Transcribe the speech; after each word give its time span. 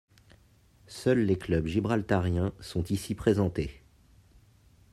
Seuls 0.87 1.19
les 1.27 1.37
clubs 1.37 1.67
gibraltariens 1.67 2.53
sont 2.59 2.83
ici 2.85 3.13
présentés. 3.13 3.83